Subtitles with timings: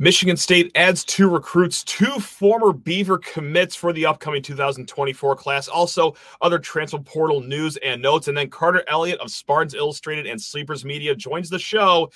[0.00, 5.68] Michigan State adds two recruits, two former Beaver commits for the upcoming 2024 class.
[5.68, 8.26] Also, other transfer portal news and notes.
[8.26, 12.10] And then Carter Elliott of Spartans Illustrated and Sleepers Media joins the show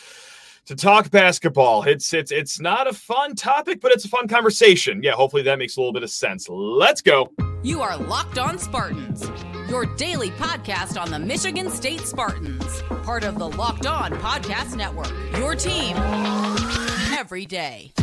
[0.65, 1.83] to talk basketball.
[1.83, 5.03] It's it's it's not a fun topic, but it's a fun conversation.
[5.03, 6.48] Yeah, hopefully that makes a little bit of sense.
[6.48, 7.35] Let's go.
[7.62, 9.30] You are Locked On Spartans,
[9.69, 15.12] your daily podcast on the Michigan State Spartans, part of the Locked On Podcast Network.
[15.37, 15.98] Your team
[17.25, 17.95] every day.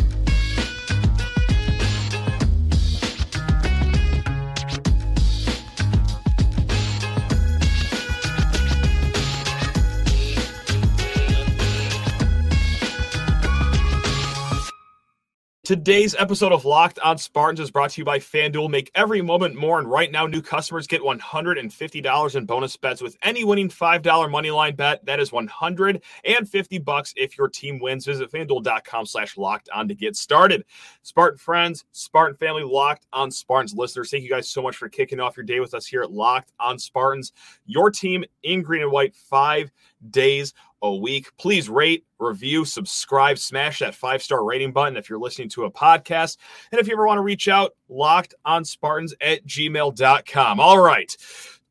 [15.72, 18.68] Today's episode of Locked on Spartans is brought to you by FanDuel.
[18.68, 19.78] Make every moment more.
[19.78, 24.50] And right now, new customers get $150 in bonus bets with any winning $5 money
[24.50, 25.02] line bet.
[25.06, 28.04] That is 150 bucks if your team wins.
[28.04, 30.66] Visit fanduel.com slash locked on to get started.
[31.00, 35.20] Spartan friends, Spartan family, Locked on Spartans listeners, thank you guys so much for kicking
[35.20, 37.32] off your day with us here at Locked on Spartans.
[37.64, 39.72] Your team in green and white, five
[40.10, 40.52] days
[40.82, 41.28] a week.
[41.38, 45.70] Please rate, review, subscribe, smash that five star rating button if you're listening to a
[45.70, 46.36] podcast.
[46.70, 50.60] And if you ever want to reach out, locked on Spartans at gmail.com.
[50.60, 51.16] All right.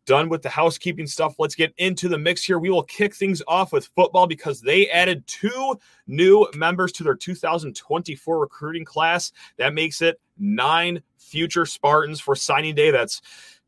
[0.08, 1.36] Done with the housekeeping stuff.
[1.38, 2.58] Let's get into the mix here.
[2.58, 7.16] We will kick things off with football because they added two new members to their
[7.16, 9.32] 2024 recruiting class.
[9.58, 12.90] That makes it nine future Spartans for signing day.
[12.90, 13.22] That's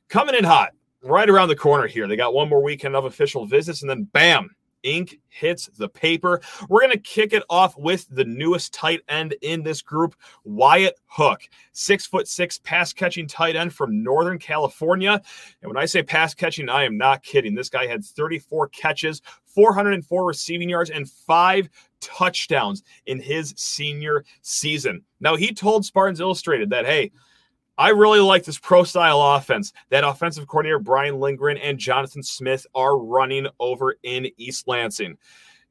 [0.09, 0.71] coming in hot
[1.03, 2.07] right around the corner here.
[2.07, 6.41] They got one more weekend of official visits, and then bam, ink hits the paper.
[6.69, 10.99] We're going to kick it off with the newest tight end in this group, Wyatt
[11.07, 15.21] Hook, six foot six pass catching tight end from Northern California.
[15.61, 17.55] And when I say pass catching, I am not kidding.
[17.55, 25.03] This guy had 34 catches, 404 receiving yards, and five touchdowns in his senior season.
[25.19, 27.11] Now, he told Spartans Illustrated that, hey,
[27.77, 32.67] I really like this pro style offense that offensive coordinator Brian Lindgren and Jonathan Smith
[32.75, 35.17] are running over in East Lansing.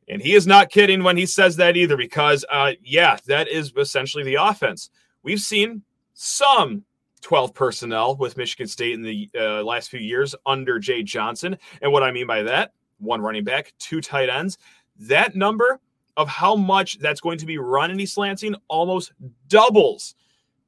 [0.09, 3.72] And he is not kidding when he says that either, because, uh, yeah, that is
[3.77, 4.91] essentially the offense.
[5.22, 5.82] We've seen
[6.15, 6.84] some
[7.21, 11.56] 12 personnel with Michigan State in the uh, last few years under Jay Johnson.
[11.81, 14.59] And what I mean by that, one running back, two tight ends.
[14.98, 15.81] That number
[16.16, 19.12] of how much that's going to be run in East Lansing almost
[19.48, 20.16] doubles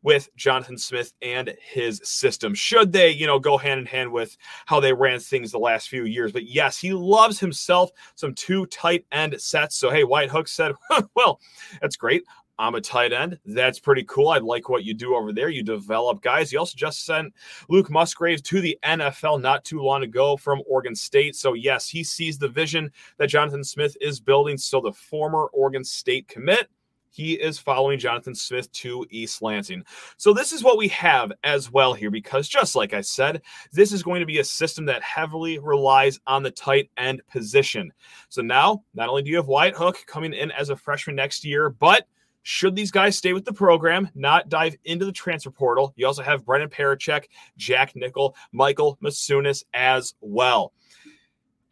[0.04, 2.54] with Jonathan Smith and his system.
[2.54, 5.88] Should they, you know, go hand in hand with how they ran things the last
[5.88, 6.31] few years.
[6.31, 9.76] But yes, he loves himself some two tight end sets.
[9.76, 10.72] So hey, Wyatt Hook said,
[11.16, 11.41] well,
[11.81, 12.22] that's great.
[12.59, 13.38] I'm a tight end.
[13.44, 14.28] That's pretty cool.
[14.28, 15.48] I like what you do over there.
[15.48, 16.50] You develop guys.
[16.50, 17.34] He also just sent
[17.69, 21.34] Luke Musgrave to the NFL not too long ago from Oregon State.
[21.34, 24.56] So, yes, he sees the vision that Jonathan Smith is building.
[24.56, 26.69] So, the former Oregon State commit
[27.14, 29.84] he is following Jonathan Smith to East Lansing.
[30.16, 33.42] So, this is what we have as well here, because just like I said,
[33.72, 37.92] this is going to be a system that heavily relies on the tight end position.
[38.30, 41.44] So, now not only do you have Wyatt Hook coming in as a freshman next
[41.44, 42.08] year, but
[42.42, 46.22] should these guys stay with the program, not dive into the transfer portal, you also
[46.22, 47.26] have Brennan Parachek,
[47.56, 50.72] Jack Nickel, Michael Masunas as well.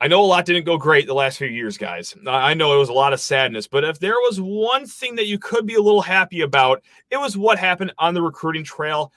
[0.03, 2.17] I know a lot didn't go great the last few years, guys.
[2.27, 5.29] I know it was a lot of sadness, but if there was one thing that
[5.29, 6.83] you could be a little happy about,
[7.13, 9.13] it was what happened on the recruiting trail,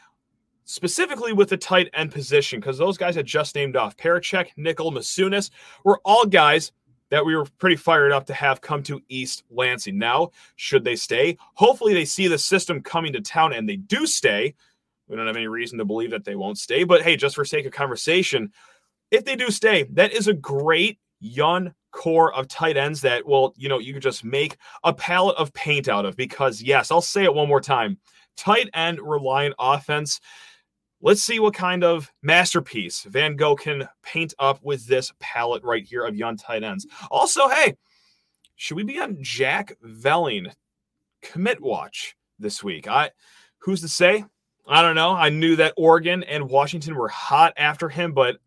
[0.66, 4.92] specifically with the tight end position, because those guys had just named off Parachek, Nickel,
[4.92, 5.50] Masunas
[5.84, 6.72] were all guys
[7.10, 9.98] that we were pretty fired up to have come to East Lansing.
[9.98, 11.36] Now, should they stay?
[11.56, 14.54] Hopefully, they see the system coming to town and they do stay.
[15.08, 17.44] We don't have any reason to believe that they won't stay, but hey, just for
[17.44, 18.52] sake of conversation,
[19.12, 23.54] if they do stay, that is a great young core of tight ends that will,
[23.58, 27.02] you know, you could just make a palette of paint out of because, yes, I'll
[27.02, 27.98] say it one more time
[28.38, 30.20] tight end reliant offense.
[31.02, 35.84] Let's see what kind of masterpiece Van Gogh can paint up with this palette right
[35.84, 36.86] here of young tight ends.
[37.12, 37.76] Also, hey,
[38.56, 40.52] should we be on Jack Velling
[41.22, 42.88] commit watch this week?
[42.88, 43.12] I
[43.60, 44.26] who's to say?
[44.68, 45.12] I don't know.
[45.12, 48.38] I knew that Oregon and Washington were hot after him, but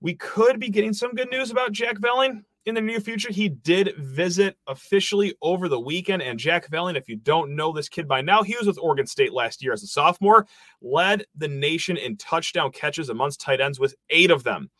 [0.00, 3.32] we could be getting some good news about Jack Velling in the near future.
[3.32, 6.22] He did visit officially over the weekend.
[6.22, 9.06] And Jack Velling, if you don't know this kid by now, he was with Oregon
[9.06, 10.46] State last year as a sophomore,
[10.82, 14.70] led the nation in touchdown catches amongst tight ends with eight of them.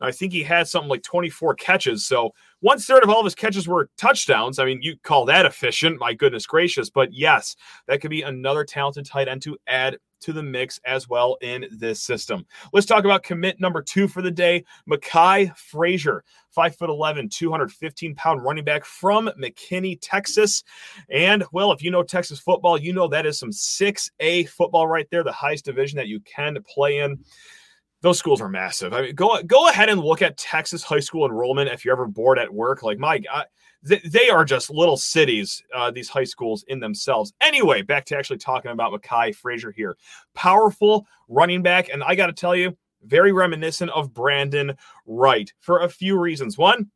[0.00, 2.04] Now, I think he had something like 24 catches.
[2.04, 4.58] So one third of all of his catches were touchdowns.
[4.58, 6.90] I mean, you call that efficient, my goodness gracious.
[6.90, 7.56] But yes,
[7.86, 11.66] that could be another talented tight end to add to the mix as well in
[11.70, 12.46] this system.
[12.72, 16.24] Let's talk about commit number two for the day, Makhi Frazier,
[16.56, 20.64] 5'11, 215 pound running back from McKinney, Texas.
[21.10, 25.06] And well, if you know Texas football, you know that is some 6A football right
[25.10, 27.18] there, the highest division that you can play in
[28.02, 28.92] those schools are massive.
[28.92, 32.06] I mean, go go ahead and look at Texas high school enrollment if you're ever
[32.06, 32.82] bored at work.
[32.82, 33.46] Like my God,
[33.82, 35.62] they, they are just little cities.
[35.74, 37.32] Uh, these high schools in themselves.
[37.40, 39.96] Anyway, back to actually talking about Makhi Frazier here.
[40.34, 44.76] Powerful running back, and I got to tell you, very reminiscent of Brandon
[45.06, 46.58] Wright for a few reasons.
[46.58, 46.90] One,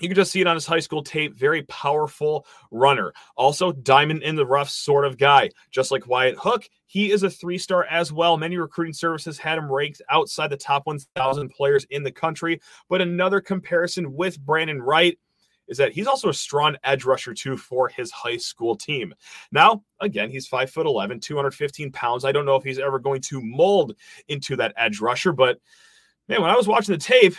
[0.00, 1.34] you can just see it on his high school tape.
[1.34, 3.12] Very powerful runner.
[3.36, 5.50] Also, diamond in the rough sort of guy.
[5.70, 8.36] Just like Wyatt Hook, he is a three star as well.
[8.36, 12.60] Many recruiting services had him ranked outside the top 1,000 players in the country.
[12.88, 15.18] But another comparison with Brandon Wright
[15.68, 19.14] is that he's also a strong edge rusher too for his high school team.
[19.52, 22.24] Now, again, he's five foot 11, 215 pounds.
[22.24, 23.94] I don't know if he's ever going to mold
[24.28, 25.58] into that edge rusher, but
[26.28, 27.34] man, when I was watching the tape,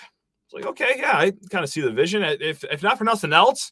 [0.46, 2.24] it's like, okay, yeah, I kind of see the vision.
[2.24, 3.72] If, if not for nothing else,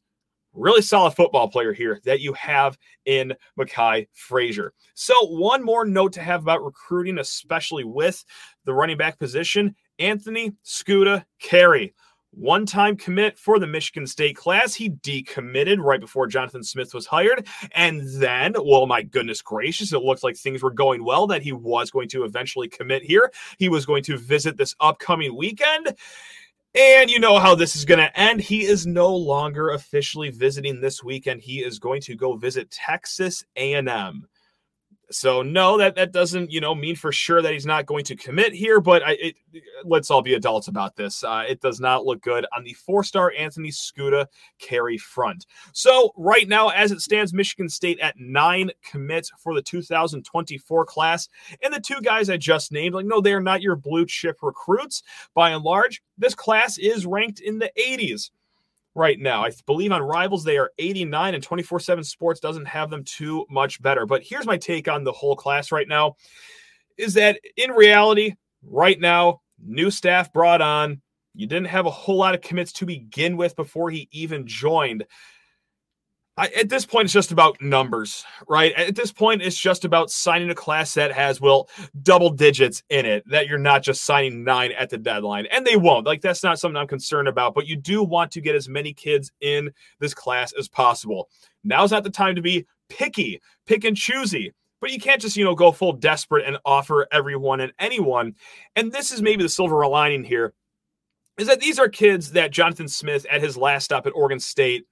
[0.53, 4.73] really solid football player here that you have in Makhi Frazier.
[4.93, 8.23] So, one more note to have about recruiting, especially with
[8.65, 11.93] the running back position Anthony Scuda Carey.
[12.35, 14.73] One time commit for the Michigan State class.
[14.73, 17.47] He decommitted right before Jonathan Smith was hired.
[17.73, 21.51] And then, well, my goodness gracious, it looked like things were going well that he
[21.51, 23.31] was going to eventually commit here.
[23.59, 25.95] He was going to visit this upcoming weekend.
[26.73, 28.41] And you know how this is going to end.
[28.41, 31.41] He is no longer officially visiting this weekend.
[31.41, 34.27] He is going to go visit Texas A&M.
[35.11, 38.15] So no, that that doesn't you know mean for sure that he's not going to
[38.15, 38.79] commit here.
[38.79, 39.35] But I, it,
[39.83, 41.23] let's all be adults about this.
[41.23, 44.27] Uh, it does not look good on the four-star Anthony Scuda
[44.59, 45.45] carry front.
[45.73, 51.27] So right now, as it stands, Michigan State at nine commits for the 2024 class,
[51.61, 54.37] and the two guys I just named, like no, they are not your blue chip
[54.41, 55.03] recruits.
[55.33, 58.31] By and large, this class is ranked in the 80s
[58.95, 59.43] right now.
[59.43, 63.81] I believe on Rivals they are 89 and 24/7 Sports doesn't have them too much
[63.81, 64.05] better.
[64.05, 66.15] But here's my take on the whole class right now
[66.97, 71.01] is that in reality, right now, new staff brought on,
[71.33, 75.03] you didn't have a whole lot of commits to begin with before he even joined.
[76.35, 78.73] I, at this point, it's just about numbers, right?
[78.73, 81.69] At this point, it's just about signing a class that has, well,
[82.01, 85.45] double digits in it, that you're not just signing nine at the deadline.
[85.51, 86.07] And they won't.
[86.07, 88.93] Like, that's not something I'm concerned about, but you do want to get as many
[88.93, 91.29] kids in this class as possible.
[91.63, 94.53] Now's not the time to be picky, pick and choosy.
[94.81, 98.33] But you can't just, you know, go full desperate and offer everyone and anyone.
[98.75, 100.53] And this is maybe the silver lining here
[101.37, 104.85] is that these are kids that Jonathan Smith at his last stop at Oregon State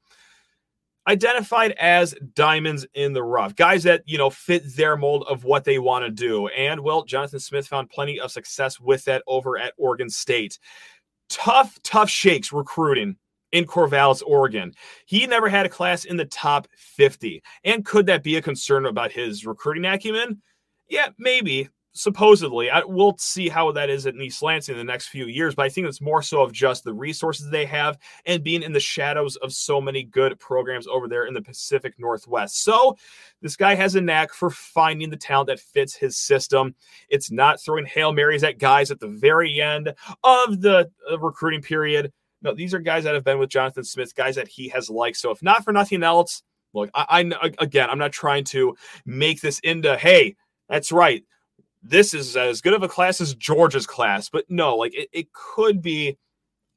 [1.07, 5.63] identified as diamonds in the rough, guys that, you know, fit their mold of what
[5.63, 6.47] they want to do.
[6.49, 10.59] And well, Jonathan Smith found plenty of success with that over at Oregon State.
[11.29, 13.15] Tough, tough shakes recruiting
[13.51, 14.73] in Corvallis, Oregon.
[15.05, 17.41] He never had a class in the top 50.
[17.63, 20.41] And could that be a concern about his recruiting acumen?
[20.87, 25.07] Yeah, maybe supposedly I, we'll see how that is at East Lansing in the next
[25.07, 28.43] few years but i think it's more so of just the resources they have and
[28.43, 32.63] being in the shadows of so many good programs over there in the pacific northwest.
[32.63, 32.97] So
[33.41, 36.75] this guy has a knack for finding the talent that fits his system.
[37.09, 41.61] It's not throwing hail marys at guys at the very end of the uh, recruiting
[41.61, 42.11] period.
[42.41, 45.17] No these are guys that have been with jonathan smith guys that he has liked.
[45.17, 46.41] So if not for nothing else
[46.73, 50.35] look I, I again i'm not trying to make this into hey
[50.67, 51.23] that's right
[51.83, 55.33] this is as good of a class as Georgia's class, but no, like it, it
[55.33, 56.17] could be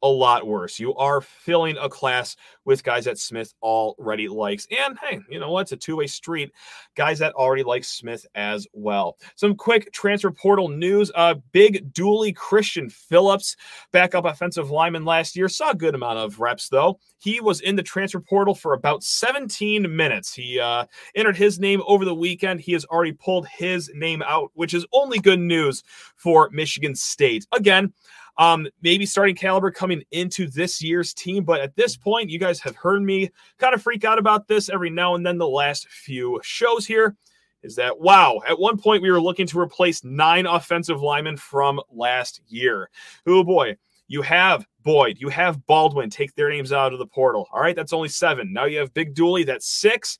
[0.05, 0.79] a lot worse.
[0.79, 4.69] You are filling a class with guys that Smith already likes.
[4.71, 5.63] And hey, you know what?
[5.63, 6.53] It's a two way street.
[6.95, 9.17] Guys that already like Smith as well.
[9.35, 11.11] Some quick transfer portal news.
[11.15, 13.57] Uh, big dually Kristian Phillips,
[13.93, 17.01] backup offensive lineman last year, saw a good amount of reps though.
[17.19, 20.35] He was in the transfer portal for about 17 minutes.
[20.35, 20.85] He uh,
[21.15, 22.61] entered his name over the weekend.
[22.61, 25.83] He has already pulled his name out, which is only good news
[26.17, 27.47] for Michigan State.
[27.53, 27.95] Again,
[28.39, 31.45] um, maybe starting caliber coming into this year's team.
[31.45, 34.69] But at this point, you guys have heard me kind of freak out about this
[34.69, 37.17] every now and then the last few shows here.
[37.63, 38.41] Is that wow?
[38.47, 42.91] At one point, we were looking to replace nine offensive linemen from last year.
[43.27, 43.77] Oh boy,
[44.07, 47.49] you have Boyd, you have Baldwin take their names out of the portal.
[47.53, 48.53] All right, that's only seven.
[48.53, 50.19] Now you have Big Dooley, that's six.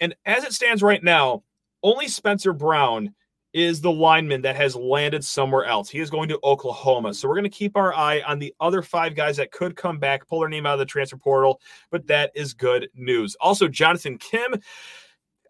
[0.00, 1.42] And as it stands right now,
[1.82, 3.14] only Spencer Brown
[3.56, 5.88] is the lineman that has landed somewhere else.
[5.88, 7.14] He is going to Oklahoma.
[7.14, 9.98] So we're going to keep our eye on the other five guys that could come
[9.98, 13.34] back, pull their name out of the transfer portal, but that is good news.
[13.40, 14.60] Also, Jonathan Kim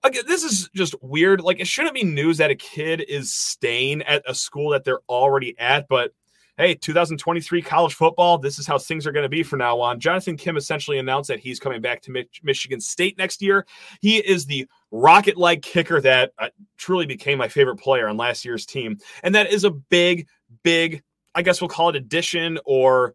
[0.04, 1.40] again, this is just weird.
[1.40, 5.00] Like, it shouldn't be news that a kid is staying at a school that they're
[5.08, 6.12] already at, but
[6.56, 10.00] hey, 2023 college football, this is how things are going to be from now on.
[10.00, 13.66] Jonathan Kim essentially announced that he's coming back to Mich- Michigan State next year.
[14.00, 16.48] He is the rocket like kicker that uh,
[16.78, 18.98] truly became my favorite player on last year's team.
[19.22, 20.28] And that is a big,
[20.62, 21.02] big,
[21.34, 23.14] I guess we'll call it addition or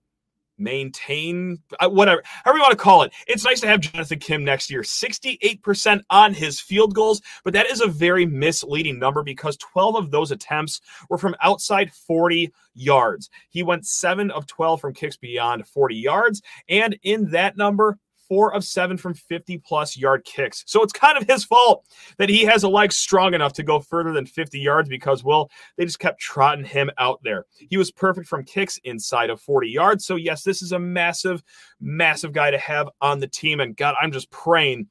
[0.61, 3.13] maintain uh, whatever however you want to call it.
[3.27, 4.81] It's nice to have jonathan kim next year.
[4.81, 10.11] 68% on his field goals but that is a very misleading number because 12 of
[10.11, 13.29] those attempts were from outside 40 yards.
[13.49, 17.97] He went 7 of 12 from kicks beyond 40 yards and in that number
[18.31, 20.63] four of seven from 50 plus yard kicks.
[20.65, 21.85] So it's kind of his fault
[22.17, 25.51] that he has a leg strong enough to go further than 50 yards because, well,
[25.75, 27.45] they just kept trotting him out there.
[27.57, 30.05] He was perfect from kicks inside of 40 yards.
[30.05, 31.43] So, yes, this is a massive,
[31.81, 33.59] massive guy to have on the team.
[33.59, 34.87] And God, I'm just praying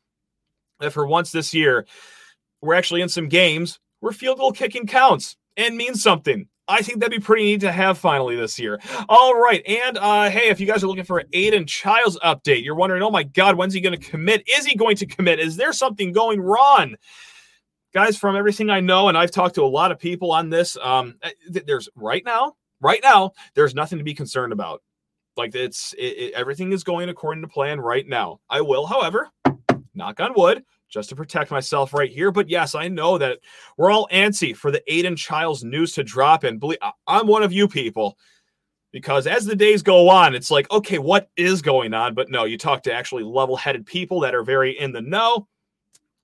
[0.81, 1.87] that for once this year,
[2.61, 6.49] we're actually in some games where field goal kicking counts and means something.
[6.69, 8.81] I think that'd be pretty neat to have finally this year.
[9.09, 9.61] All right.
[9.67, 13.03] And uh, hey, if you guys are looking for an Aidan Chiles update, you're wondering,
[13.03, 14.49] oh my God, when's he going to commit?
[14.49, 15.41] Is he going to commit?
[15.41, 16.95] Is there something going wrong?
[17.93, 20.77] Guys, from everything I know, and I've talked to a lot of people on this,
[20.81, 21.33] um, eh,
[21.67, 24.81] there's right now, right now, there's nothing to be concerned about.
[25.37, 28.39] Like it's it, it, everything is going according to plan right now.
[28.49, 29.29] I will, however,
[29.93, 32.31] knock on wood, just to protect myself right here.
[32.31, 33.39] But yes, I know that
[33.77, 36.45] we're all antsy for the Aidan Chiles news to drop.
[36.45, 38.19] And believe I'm one of you people
[38.93, 42.15] because as the days go on, it's like, okay, what is going on?
[42.15, 45.47] But no, you talk to actually level headed people that are very in the know.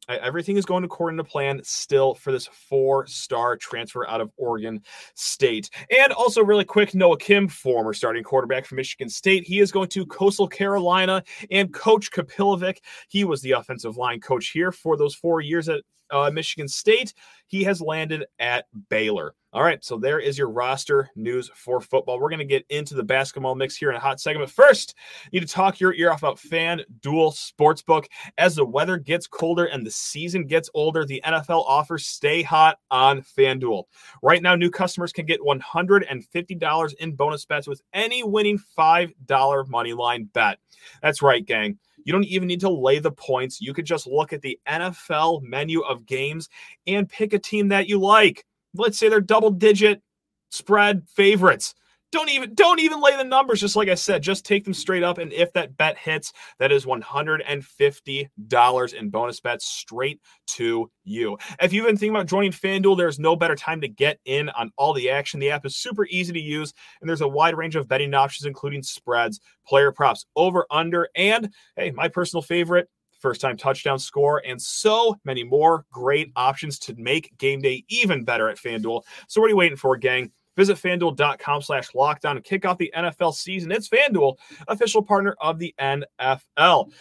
[0.08, 4.80] Everything is going according to plan still for this four star transfer out of Oregon
[5.14, 5.70] State.
[5.90, 9.88] And also, really quick Noah Kim, former starting quarterback for Michigan State, he is going
[9.88, 12.78] to Coastal Carolina and Coach Kapilovic.
[13.08, 17.14] He was the offensive line coach here for those four years at uh, Michigan State.
[17.46, 19.34] He has landed at Baylor.
[19.56, 22.20] All right, so there is your roster news for football.
[22.20, 24.50] We're going to get into the basketball mix here in a hot segment.
[24.50, 24.94] First,
[25.30, 26.84] you need to talk your ear off about FanDuel
[27.32, 28.04] Sportsbook.
[28.36, 32.76] As the weather gets colder and the season gets older, the NFL offers stay hot
[32.90, 33.84] on FanDuel.
[34.22, 39.94] Right now, new customers can get $150 in bonus bets with any winning $5 money
[39.94, 40.58] line bet.
[41.00, 41.78] That's right, gang.
[42.06, 43.60] You don't even need to lay the points.
[43.60, 46.48] You could just look at the NFL menu of games
[46.86, 48.46] and pick a team that you like
[48.78, 50.02] let's say they're double digit
[50.50, 51.74] spread favorites.
[52.12, 53.60] Don't even don't even lay the numbers.
[53.60, 55.18] Just like I said, just take them straight up.
[55.18, 59.66] And if that bet hits, that is one hundred and fifty dollars in bonus bets
[59.66, 61.36] straight to you.
[61.60, 64.70] If you've been thinking about joining FanDuel, there's no better time to get in on
[64.78, 65.40] all the action.
[65.40, 68.46] The app is super easy to use, and there's a wide range of betting options,
[68.46, 74.40] including spreads, player props, over under, and hey, my personal favorite, first time touchdown score,
[74.46, 79.02] and so many more great options to make game day even better at FanDuel.
[79.26, 80.30] So, what are you waiting for, gang?
[80.56, 83.70] Visit fanduel.com slash lockdown and kick off the NFL season.
[83.72, 84.36] It's FanDuel,
[84.68, 86.92] official partner of the NFL.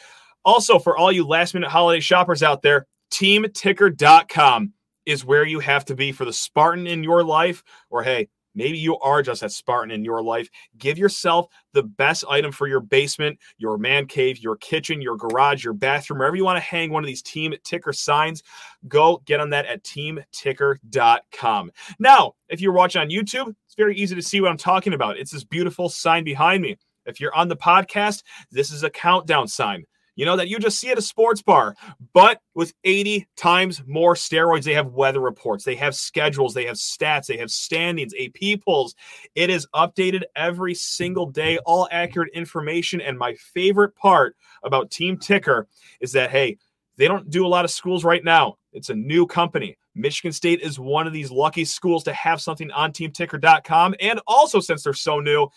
[0.44, 4.74] Also, for all you last minute holiday shoppers out there, teamticker.com
[5.06, 8.78] is where you have to be for the Spartan in your life, or hey, Maybe
[8.78, 10.50] you are just that Spartan in your life.
[10.78, 15.64] Give yourself the best item for your basement, your man cave, your kitchen, your garage,
[15.64, 18.42] your bathroom, wherever you want to hang one of these team ticker signs.
[18.88, 21.72] Go get on that at teamticker.com.
[22.00, 25.18] Now, if you're watching on YouTube, it's very easy to see what I'm talking about.
[25.18, 26.78] It's this beautiful sign behind me.
[27.06, 30.80] If you're on the podcast, this is a countdown sign you know, that you just
[30.80, 31.76] see at a sports bar,
[32.14, 34.64] but with 80 times more steroids.
[34.64, 38.96] They have weather reports, they have schedules, they have stats, they have standings, AP polls.
[39.36, 43.02] It is updated every single day, all accurate information.
[43.02, 45.68] And my favorite part about Team Ticker
[46.00, 46.58] is that, hey,
[46.98, 48.58] they don't do a lot of schools right now.
[48.72, 49.78] It's a new company.
[49.96, 53.96] Michigan State is one of these lucky schools to have something on teamticker.com.
[54.00, 55.48] And also, since they're so new,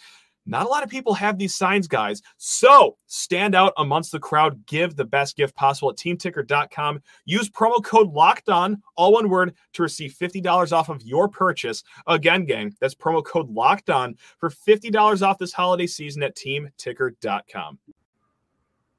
[0.49, 2.23] not a lot of people have these signs, guys.
[2.39, 4.65] So stand out amongst the crowd.
[4.67, 7.03] Give the best gift possible at teamticker.com.
[7.27, 11.85] Use promo code locked on, all one word, to receive $50 off of your purchase.
[12.07, 17.79] Again, gang, that's promo code locked on for $50 off this holiday season at teamticker.com.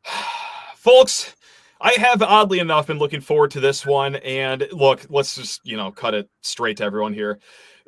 [0.75, 1.36] Folks,
[1.82, 4.18] I have oddly enough been looking forward to this one.
[4.18, 7.39] And look, let's just, you know, cut it straight to everyone here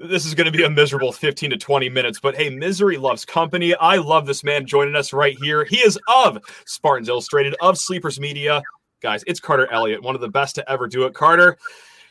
[0.03, 2.19] this is going to be a miserable 15 to 20 minutes.
[2.19, 3.75] But hey, misery loves company.
[3.75, 5.65] I love this man joining us right here.
[5.65, 8.61] He is of Spartans Illustrated, of Sleepers Media.
[9.01, 11.13] Guys, it's Carter Elliott, one of the best to ever do it.
[11.13, 11.57] Carter,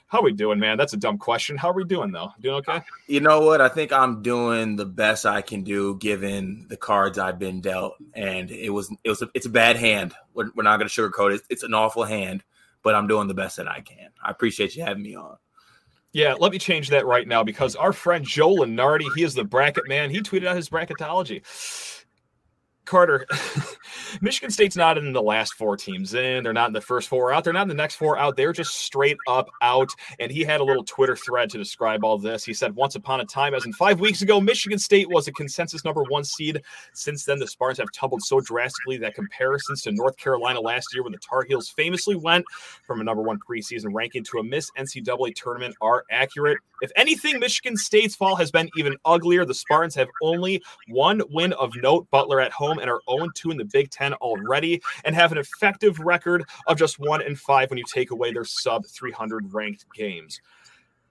[0.08, 0.76] how are we doing, man?
[0.76, 1.56] That's a dumb question.
[1.56, 2.32] How are we doing, though?
[2.40, 2.82] Doing okay?
[3.06, 3.60] You know what?
[3.60, 7.94] I think I'm doing the best I can do given the cards I've been dealt,
[8.14, 10.12] and it was it was a, it's a bad hand.
[10.34, 11.42] We're, we're not going to sugarcoat it.
[11.48, 12.42] It's an awful hand,
[12.82, 14.08] but I'm doing the best that I can.
[14.20, 15.36] I appreciate you having me on.
[16.12, 19.44] Yeah, let me change that right now because our friend Joe Lunardi, he is the
[19.44, 20.10] bracket man.
[20.10, 21.42] He tweeted out his bracketology.
[22.84, 23.26] Carter,
[24.20, 26.42] Michigan State's not in the last four teams in.
[26.42, 27.44] They're not in the first four out.
[27.44, 28.36] They're not in the next four out.
[28.36, 29.90] They're just straight up out.
[30.18, 32.44] And he had a little Twitter thread to describe all this.
[32.44, 35.32] He said, Once upon a time, as in five weeks ago, Michigan State was a
[35.32, 36.62] consensus number one seed.
[36.92, 41.02] Since then, the Spartans have tumbled so drastically that comparisons to North Carolina last year,
[41.02, 42.44] when the Tar Heels famously went
[42.86, 46.58] from a number one preseason ranking to a Miss NCAA tournament, are accurate.
[46.82, 49.44] If anything, Michigan State's fall has been even uglier.
[49.44, 53.50] The Spartans have only one win of note, Butler at home, and are 0 2
[53.50, 57.70] in the Big Ten already, and have an effective record of just 1 and 5
[57.70, 60.40] when you take away their sub 300 ranked games.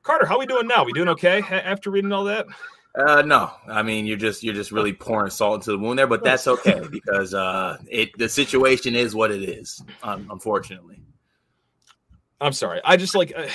[0.03, 0.83] Carter, how are we doing now?
[0.83, 2.47] We doing okay after reading all that?
[2.95, 6.07] Uh, no, I mean you're just you're just really pouring salt into the wound there,
[6.07, 9.83] but that's okay because uh, it the situation is what it is.
[10.01, 10.99] Um, unfortunately,
[12.41, 12.81] I'm sorry.
[12.83, 13.33] I just like.
[13.35, 13.47] Uh,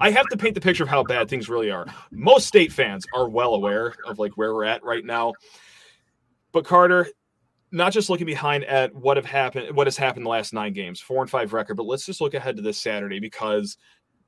[0.00, 1.86] I have to paint the picture of how bad things really are.
[2.10, 5.34] Most state fans are well aware of like where we're at right now.
[6.54, 7.06] But Carter,
[7.70, 11.00] not just looking behind at what have happened, what has happened the last nine games,
[11.00, 13.76] four and five record, but let's just look ahead to this Saturday because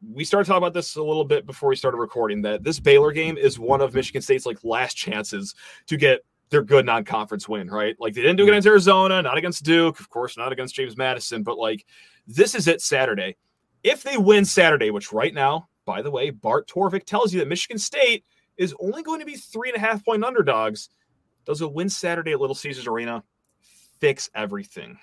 [0.07, 3.13] we started talking about this a little bit before we started recording that this Baylor
[3.13, 5.55] game is one of Michigan State's like last chances
[5.87, 7.97] to get their good non-conference win, right?
[7.99, 8.53] Like they didn't do it mm-hmm.
[8.55, 11.87] against Arizona, not against Duke, of course, not against James Madison, but like
[12.27, 13.37] this is it Saturday
[13.87, 17.49] if they win Saturday, which right now, by the way, Bart Torvik tells you that
[17.49, 18.25] Michigan State
[18.57, 20.91] is only going to be three and a half point underdogs,
[21.47, 23.23] does a win Saturday at Little Caesars Arena
[24.01, 24.99] fix everything?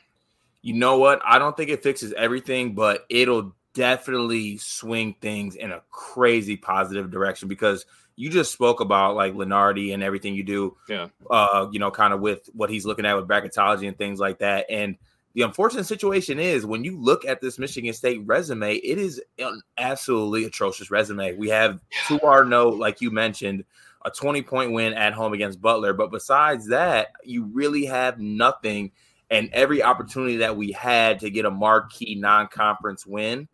[0.62, 1.22] You know what?
[1.26, 7.10] I don't think it fixes everything, but it'll definitely swing things in a crazy positive
[7.10, 7.86] direction because
[8.16, 10.78] you just spoke about like Lunardi and everything you do.
[10.88, 11.08] Yeah.
[11.30, 14.40] Uh, you know, kind of with what he's looking at with bracketology and things like
[14.40, 14.68] that.
[14.70, 14.98] And
[15.34, 19.62] the unfortunate situation is when you look at this Michigan State resume, it is an
[19.78, 21.34] absolutely atrocious resume.
[21.34, 23.66] We have, to our note, like you mentioned,
[24.06, 25.94] a 20 point win at home against Butler.
[25.94, 28.92] But besides that, you really have nothing.
[29.30, 33.48] And every opportunity that we had to get a marquee non conference win,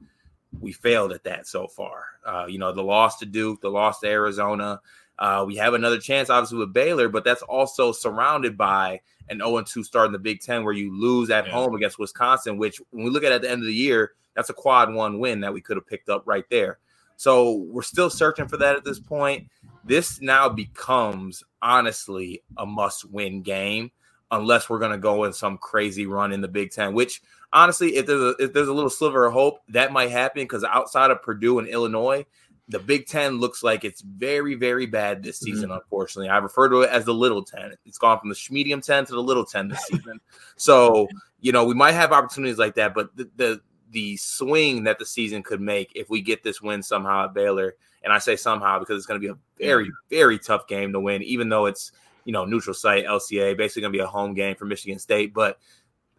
[0.59, 2.05] we failed at that so far.
[2.25, 4.81] Uh, you know, the loss to Duke, the loss to Arizona.
[5.17, 9.63] Uh, we have another chance, obviously, with Baylor, but that's also surrounded by an 0
[9.63, 11.51] 2 start in the Big Ten where you lose at yeah.
[11.51, 14.49] home against Wisconsin, which when we look at, at the end of the year, that's
[14.49, 16.79] a quad one win that we could have picked up right there.
[17.17, 19.49] So we're still searching for that at this point.
[19.89, 23.89] This now becomes honestly a must win game
[24.29, 27.95] unless we're going to go in some crazy run in the Big Ten, which honestly,
[27.95, 31.09] if there's a, if there's a little sliver of hope, that might happen because outside
[31.09, 32.23] of Purdue and Illinois,
[32.67, 35.79] the Big Ten looks like it's very, very bad this season, mm-hmm.
[35.79, 36.29] unfortunately.
[36.29, 37.73] I refer to it as the little 10.
[37.87, 40.19] It's gone from the medium 10 to the little 10 this season.
[40.55, 41.07] so,
[41.41, 45.05] you know, we might have opportunities like that, but the, the, the swing that the
[45.05, 48.79] season could make if we get this win somehow at Baylor, and I say somehow
[48.79, 51.91] because it's going to be a very, very tough game to win, even though it's,
[52.25, 55.33] you know, neutral site, LCA, basically going to be a home game for Michigan State.
[55.33, 55.59] But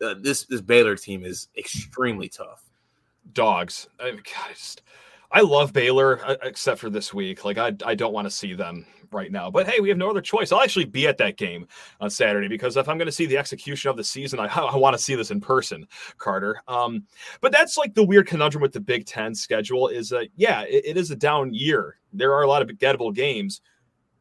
[0.03, 2.65] uh, this, this Baylor team is extremely tough.
[3.33, 3.89] Dogs.
[3.99, 4.83] I mean, God, just–
[5.33, 7.45] I love Baylor uh, except for this week.
[7.45, 9.51] Like I, I don't want to see them right now.
[9.51, 10.53] But hey, we have no other choice.
[10.53, 11.67] I'll actually be at that game
[12.01, 14.77] on Saturday because if I'm going to see the execution of the season, I, I
[14.77, 15.87] want to see this in person,
[16.19, 16.63] Carter.
[16.69, 17.05] Um,
[17.41, 20.85] but that's like the weird conundrum with the Big Ten schedule is that yeah, it,
[20.87, 21.97] it is a down year.
[22.13, 23.61] There are a lot of gettable games.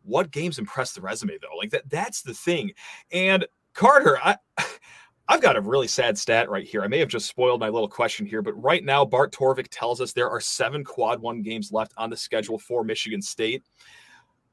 [0.04, 1.58] What games impress the resume though?
[1.58, 2.72] Like that, that's the thing.
[3.12, 4.38] And Carter, I.
[5.30, 6.82] I've got a really sad stat right here.
[6.82, 10.02] I may have just spoiled my little question here, but right now, Bart Torvik tells
[10.02, 13.64] us there are seven quad one games left on the schedule for Michigan State.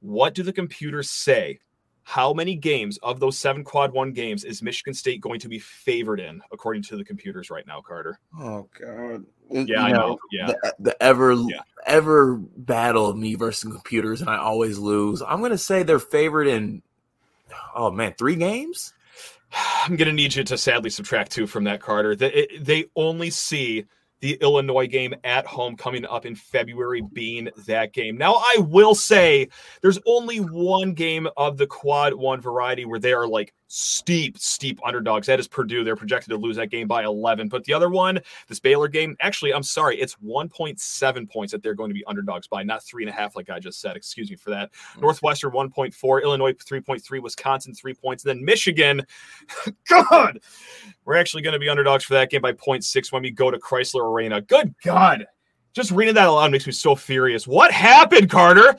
[0.00, 1.60] What do the computers say?
[2.02, 5.58] How many games of those seven quad one games is Michigan State going to be
[5.58, 8.20] favored in, according to the computers right now, Carter?
[8.38, 9.24] Oh God!
[9.50, 10.08] Uh, yeah, you I know.
[10.08, 10.18] know.
[10.30, 11.62] Yeah, the, the ever yeah.
[11.86, 15.22] ever battle of me versus computers, and I always lose.
[15.22, 16.82] I'm going to say they're favored in.
[17.74, 18.92] Oh man, three games.
[19.52, 22.16] I'm going to need you to sadly subtract two from that, Carter.
[22.16, 23.84] They, they only see
[24.20, 28.16] the Illinois game at home coming up in February being that game.
[28.16, 29.48] Now, I will say
[29.82, 34.80] there's only one game of the quad one variety where they are like steep, steep
[34.84, 35.26] underdogs.
[35.26, 35.84] That is Purdue.
[35.84, 37.48] They're projected to lose that game by 11.
[37.48, 41.74] But the other one, this Baylor game, actually, I'm sorry, it's 1.7 points that they're
[41.74, 43.96] going to be underdogs by, not three and a half, like I just said.
[43.96, 44.72] Excuse me for that.
[44.72, 45.00] Mm-hmm.
[45.02, 49.02] Northwestern 1.4, Illinois 3.3, Wisconsin 3 points, and then Michigan.
[49.88, 50.40] God,
[51.04, 53.58] we're actually going to be underdogs for that game by 0.6 when we go to
[53.58, 54.40] Crisler Arena.
[54.40, 55.26] Good God.
[55.72, 57.46] Just reading that aloud makes me so furious.
[57.46, 58.76] What happened, Carter?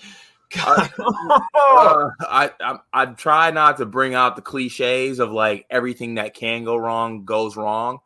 [0.55, 2.09] Uh, I,
[2.59, 6.75] I I try not to bring out the cliches of like everything that can go
[6.75, 7.99] wrong goes wrong,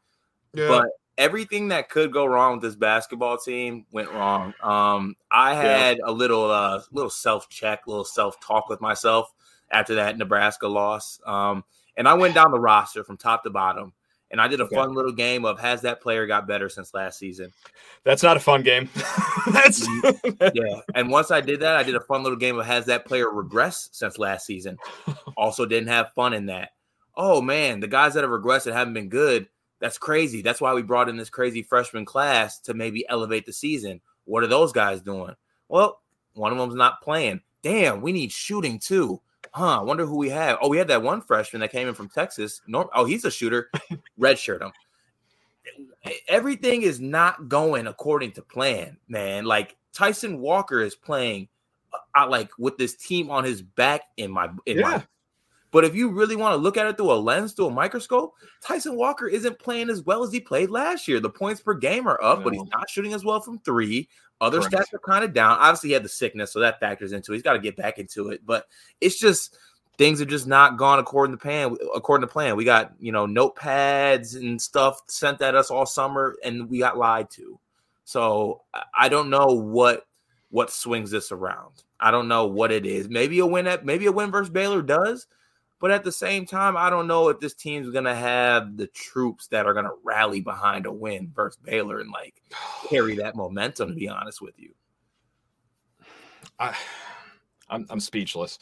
[0.54, 0.68] yeah.
[0.68, 4.54] but everything that could go wrong with this basketball team went wrong.
[4.64, 6.06] Um, I had yeah.
[6.08, 9.32] a little uh, little self check, little self talk with myself
[9.70, 11.20] after that Nebraska loss.
[11.26, 11.64] Um,
[11.98, 13.94] and I went down the roster from top to bottom
[14.32, 14.76] and I did a okay.
[14.76, 17.52] fun little game of has that player got better since last season?
[18.04, 18.90] That's not a fun game.
[19.52, 19.86] That's
[20.54, 20.82] yeah.
[20.96, 23.28] And once I did that, I did a fun little game of has that player
[23.28, 24.78] regressed since last season?
[25.38, 26.72] Also didn't have fun in that.
[27.16, 29.48] Oh man, the guys that have regressed and haven't been good,
[29.80, 30.42] that's crazy.
[30.42, 34.02] That's why we brought in this crazy freshman class to maybe elevate the season.
[34.26, 35.36] What are those guys doing?
[35.68, 36.00] Well,
[36.34, 37.42] one of them's not playing.
[37.64, 40.58] Damn, we need shooting too huh, I wonder who we have.
[40.62, 42.62] Oh, we had that one freshman that came in from Texas.
[42.68, 43.70] Norm, oh, he's a shooter.
[44.20, 44.72] Redshirt him.
[46.28, 49.46] Everything is not going according to plan, man.
[49.46, 51.48] Like Tyson Walker is playing,
[51.94, 54.82] uh, I like with this team on his back in my in yeah.
[54.82, 55.04] my.
[55.72, 58.34] But if you really want to look at it through a lens, through a microscope,
[58.62, 61.20] Tyson Walker isn't playing as well as he played last year.
[61.20, 62.44] The points per game are up, no.
[62.44, 64.10] but he's not shooting as well from three.
[64.42, 64.74] Other Correct.
[64.74, 65.58] stats are kind of down.
[65.60, 67.36] Obviously, he had the sickness, so that factors into it.
[67.36, 68.42] He's got to get back into it.
[68.46, 68.68] But
[69.00, 69.56] it's just
[69.98, 71.78] things have just not gone according to plan.
[71.96, 76.36] According to plan, we got you know notepads and stuff sent at us all summer,
[76.44, 77.60] and we got lied to.
[78.04, 78.62] So
[78.98, 80.06] I don't know what
[80.50, 81.84] what swings this around.
[82.00, 83.10] I don't know what it is.
[83.10, 85.28] Maybe a win at maybe a win versus Baylor does.
[85.82, 89.48] But at the same time, I don't know if this team's gonna have the troops
[89.48, 92.40] that are gonna rally behind a win versus Baylor and like
[92.88, 93.90] carry that momentum.
[93.90, 94.76] To be honest with you,
[96.60, 96.78] I,
[97.68, 98.60] I'm I'm speechless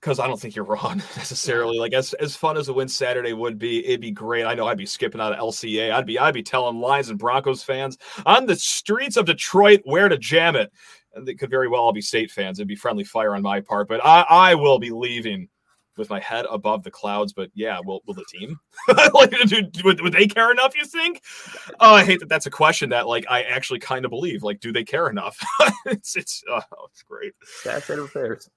[0.00, 1.80] because I don't think you're wrong necessarily.
[1.80, 4.44] Like as as fun as a win Saturday would be, it'd be great.
[4.44, 5.92] I know I'd be skipping out of LCA.
[5.92, 10.08] I'd be I'd be telling Lions and Broncos fans on the streets of Detroit where
[10.08, 10.72] to jam it.
[11.14, 12.58] And they could very well all be state fans.
[12.58, 15.48] It'd be friendly fire on my part, but I, I will be leaving
[15.96, 17.32] with my head above the clouds.
[17.32, 18.58] But yeah, will will the team
[19.14, 19.32] like
[19.84, 20.74] would, would they care enough?
[20.76, 21.22] You think?
[21.80, 22.28] Oh, I hate that.
[22.28, 24.42] That's a question that like I actually kind of believe.
[24.42, 25.38] Like, do they care enough?
[25.86, 27.34] it's it's oh, it's great.
[27.64, 28.48] That's it affairs.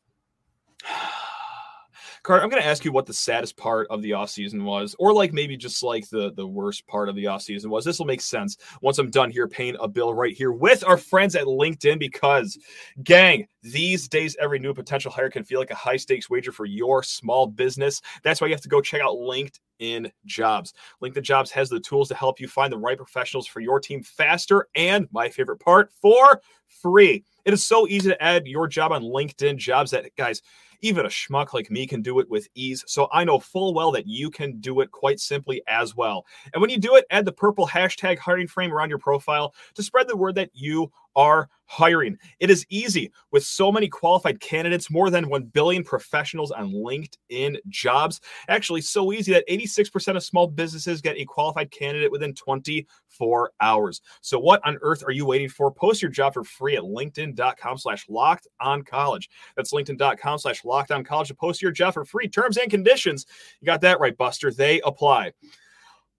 [2.28, 5.34] I'm going to ask you what the saddest part of the offseason was, or like
[5.34, 7.86] maybe just like the, the worst part of the offseason was.
[7.86, 10.98] This will make sense once I'm done here paying a bill right here with our
[10.98, 12.58] friends at LinkedIn because,
[13.04, 16.66] gang, these days every new potential hire can feel like a high stakes wager for
[16.66, 18.02] your small business.
[18.24, 20.74] That's why you have to go check out LinkedIn Jobs.
[21.02, 24.04] LinkedIn Jobs has the tools to help you find the right professionals for your team
[24.04, 27.24] faster and, my favorite part, for free.
[27.46, 30.42] It is so easy to add your job on LinkedIn Jobs that, guys,
[30.82, 32.84] even a schmuck like me can do it with ease.
[32.88, 36.26] So I know full well that you can do it quite simply as well.
[36.54, 39.84] And when you do it, add the purple hashtag hiring frame around your profile to
[39.84, 42.18] spread the word that you are hiring.
[42.40, 47.58] It is easy with so many qualified candidates, more than 1 billion professionals on LinkedIn
[47.68, 48.22] jobs.
[48.48, 54.02] Actually, so easy that 86% of small businesses get a qualified candidate within 24 hours.
[54.22, 55.72] So what on earth are you waiting for?
[55.72, 59.30] Post your job for free at linkedin.com slash locked on college.
[59.56, 62.28] That's linkedin.com slash locked on college to post your job for free.
[62.28, 63.26] Terms and conditions.
[63.60, 64.52] You got that right, Buster.
[64.52, 65.32] They apply.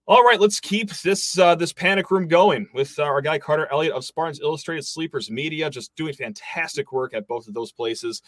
[0.09, 3.67] All right, let's keep this uh, this panic room going with uh, our guy Carter
[3.69, 8.21] Elliott of Spartans Illustrated Sleepers Media, just doing fantastic work at both of those places.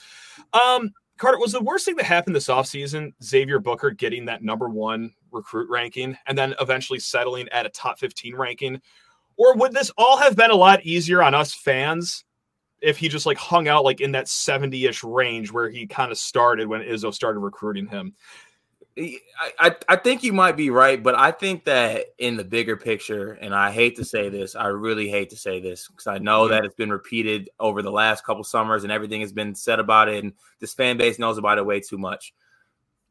[0.52, 4.68] Um, Carter, was the worst thing that happened this offseason Xavier Booker getting that number
[4.68, 8.82] one recruit ranking and then eventually settling at a top 15 ranking?
[9.38, 12.26] Or would this all have been a lot easier on us fans
[12.82, 16.12] if he just like hung out like in that 70 ish range where he kind
[16.12, 18.16] of started when Izzo started recruiting him?
[19.60, 23.34] I, I think you might be right, but I think that in the bigger picture,
[23.34, 26.44] and I hate to say this, I really hate to say this because I know
[26.44, 26.52] mm-hmm.
[26.52, 30.10] that it's been repeated over the last couple summers and everything has been said about
[30.10, 32.34] it, and this fan base knows about it way too much.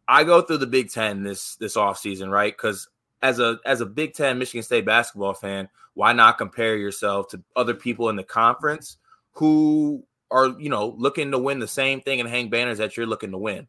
[0.06, 2.54] I go through the Big Ten this this off season, right?
[2.54, 2.88] Because
[3.22, 7.42] as a as a Big Ten Michigan State basketball fan, why not compare yourself to
[7.56, 8.98] other people in the conference
[9.32, 13.06] who are you know looking to win the same thing and hang banners that you're
[13.06, 13.68] looking to win?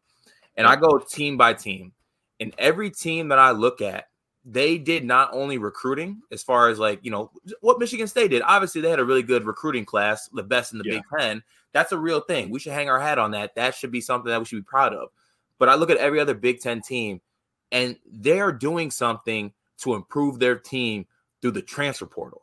[0.56, 1.92] And I go team by team
[2.40, 4.06] and every team that I look at,
[4.44, 8.42] they did not only recruiting as far as like, you know, what Michigan State did.
[8.42, 10.94] Obviously, they had a really good recruiting class, the best in the yeah.
[10.94, 11.42] Big Ten.
[11.72, 12.50] That's a real thing.
[12.50, 13.54] We should hang our hat on that.
[13.54, 15.10] That should be something that we should be proud of.
[15.58, 17.20] But I look at every other Big Ten team,
[17.70, 21.06] and they are doing something to improve their team
[21.42, 22.42] through the transfer portal.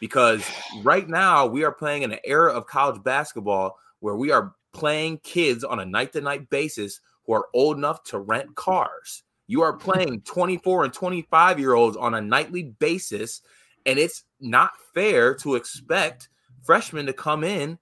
[0.00, 0.48] Because
[0.82, 5.18] right now we are playing in an era of college basketball where we are playing
[5.18, 9.22] kids on a night to night basis who are old enough to rent cars.
[9.52, 13.42] You are playing 24 and 25 year olds on a nightly basis,
[13.84, 16.30] and it's not fair to expect
[16.62, 17.78] freshmen to come in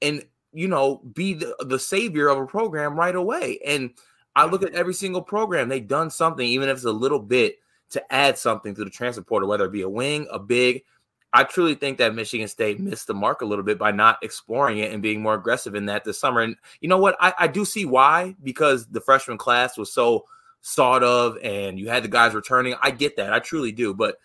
[0.00, 3.58] and you know be the, the savior of a program right away.
[3.66, 3.94] And
[4.36, 7.56] I look at every single program, they've done something, even if it's a little bit,
[7.90, 10.84] to add something to the transfer portal, whether it be a wing, a big.
[11.32, 14.78] I truly think that Michigan State missed the mark a little bit by not exploring
[14.78, 16.42] it and being more aggressive in that this summer.
[16.42, 17.16] And you know what?
[17.18, 20.24] I, I do see why because the freshman class was so
[20.60, 22.74] sought of and you had the guys returning.
[22.82, 23.32] I get that.
[23.32, 23.94] I truly do.
[23.94, 24.16] But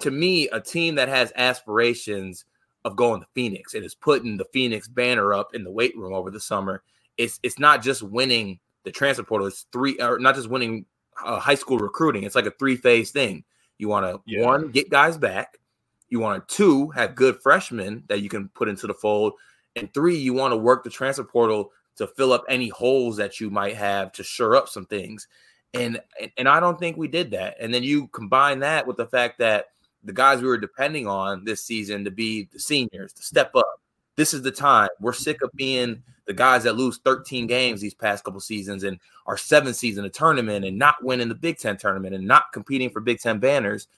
[0.00, 2.44] to me, a team that has aspirations
[2.84, 6.12] of going to Phoenix and is putting the Phoenix banner up in the weight room
[6.12, 6.82] over the summer,
[7.16, 9.46] it's it's not just winning the transfer portal.
[9.46, 10.86] It's three or not just winning
[11.24, 12.24] uh, high school recruiting.
[12.24, 13.44] It's like a three phase thing.
[13.78, 14.44] You want to yeah.
[14.44, 15.58] one get guys back.
[16.08, 19.34] You want to two have good freshmen that you can put into the fold,
[19.76, 23.40] and three you want to work the transfer portal to fill up any holes that
[23.40, 25.28] you might have to shore up some things.
[25.74, 26.00] And
[26.36, 27.56] and I don't think we did that.
[27.60, 29.66] And then you combine that with the fact that
[30.04, 33.80] the guys we were depending on this season to be the seniors to step up.
[34.16, 34.90] This is the time.
[35.00, 38.98] We're sick of being the guys that lose 13 games these past couple seasons and
[39.26, 42.90] our seventh season of tournament and not winning the Big Ten tournament and not competing
[42.90, 43.88] for Big Ten banners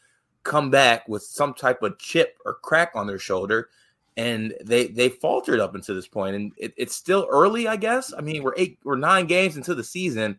[0.44, 3.70] come back with some type of chip or crack on their shoulder
[4.16, 8.12] and they they faltered up until this point and it, it's still early i guess
[8.16, 10.38] i mean we're eight we're nine games into the season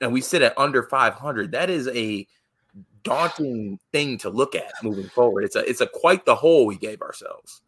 [0.00, 2.26] and we sit at under 500 that is a
[3.02, 6.76] daunting thing to look at moving forward it's a it's a quite the hole we
[6.76, 7.62] gave ourselves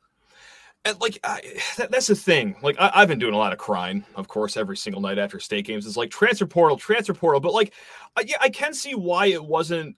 [0.85, 1.40] and like I,
[1.77, 2.57] that, that's the thing.
[2.62, 5.38] Like I, have been doing a lot of crying, of course, every single night after
[5.38, 5.87] state games.
[5.87, 7.40] It's like transfer portal, transfer portal.
[7.40, 7.73] But like,
[8.16, 9.97] I, yeah, I can see why it wasn't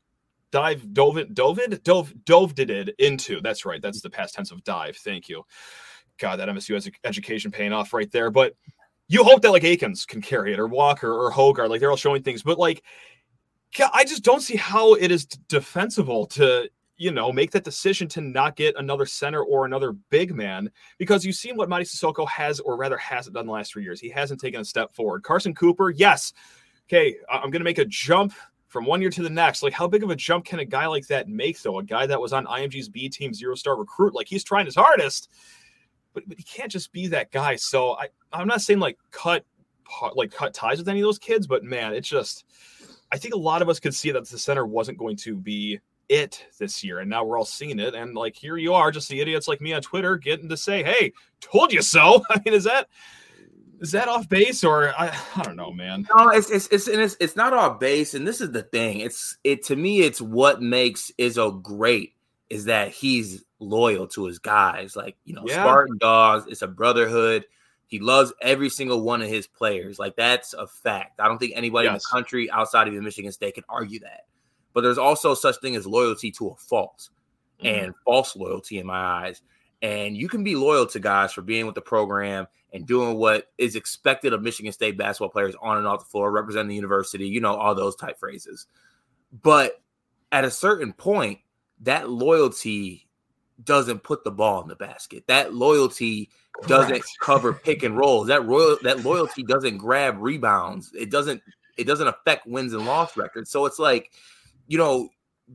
[0.51, 3.41] dive dove dove dove dove did it into.
[3.41, 3.81] That's right.
[3.81, 4.97] That's the past tense of dive.
[4.97, 5.45] Thank you.
[6.19, 8.31] God, that MSU has education paying off right there.
[8.31, 8.55] But
[9.09, 11.97] you hope that like Akins can carry it or Walker or Hoggard, like they're all
[11.97, 12.43] showing things.
[12.43, 12.83] But like,
[13.93, 18.21] I just don't see how it is defensible to you know, make that decision to
[18.21, 22.61] not get another center or another big man because you've seen what Mady Sissoko has,
[22.61, 24.01] or rather hasn't done the last three years.
[24.01, 25.23] He hasn't taken a step forward.
[25.23, 26.33] Carson Cooper, yes.
[26.89, 28.33] Okay, I'm to make a jump
[28.69, 29.63] from one year to the next.
[29.63, 31.79] Like, how big of a jump can a guy like that make, though?
[31.79, 34.77] A guy that was on IMG's B team zero star recruit, like he's trying his
[34.77, 35.31] hardest,
[36.15, 37.57] but, but he can't just be that guy.
[37.57, 39.45] So I, I'm not saying like cut
[40.15, 42.45] like cut ties with any of those kids, but man, it's just
[43.13, 45.81] I think a lot of us could see that the center wasn't going to be
[46.09, 46.99] it this year.
[46.99, 47.95] And now we're all seeing it.
[47.95, 50.83] And like, here you are, just the idiots like me on Twitter getting to say,
[50.83, 52.23] Hey, told you so.
[52.31, 52.89] I mean, is that,
[53.81, 56.07] is that off base or I, I don't know, man.
[56.17, 59.01] No, it's it's it's, it's it's not off base, and this is the thing.
[59.01, 60.01] It's it to me.
[60.01, 62.15] It's what makes Izzo great
[62.55, 64.97] is that he's loyal to his guys.
[64.97, 65.63] Like you know, yeah.
[65.63, 66.47] Spartan Dogs.
[66.49, 67.45] It's a brotherhood.
[67.87, 69.99] He loves every single one of his players.
[69.99, 71.21] Like that's a fact.
[71.21, 71.93] I don't think anybody yes.
[71.93, 74.23] in the country outside of Michigan State can argue that
[74.75, 77.09] but there's also such thing as loyalty to a fault
[77.63, 77.85] mm-hmm.
[77.85, 79.41] and false loyalty in my eyes.
[79.81, 83.47] And you can be loyal to guys for being with the program and doing what
[83.57, 87.29] is expected of Michigan State basketball players on and off the floor, representing the university,
[87.29, 88.67] you know, all those type phrases.
[89.43, 89.81] But
[90.33, 91.39] at a certain point,
[91.81, 93.07] that loyalty
[93.63, 95.25] doesn't put the ball in the basket.
[95.27, 96.31] That loyalty
[96.67, 97.17] doesn't Correct.
[97.21, 98.29] cover pick and rolls.
[98.29, 100.93] That royal that loyalty doesn't grab rebounds.
[100.95, 101.43] It doesn't
[101.77, 103.51] it doesn't affect wins and loss records.
[103.51, 104.11] So it's like
[104.67, 105.11] you know,